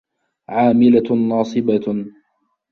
عامِلَةٌ 0.49 1.13
ناصِبَةٌ 1.15 2.05